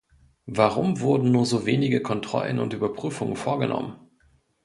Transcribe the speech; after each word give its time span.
Warum 0.47 0.99
wurden 0.99 1.31
nur 1.31 1.45
so 1.45 1.67
wenige 1.67 2.01
Kontrollen 2.01 2.57
und 2.57 2.73
Überprüfungen 2.73 3.35
vorgenommen? 3.35 3.97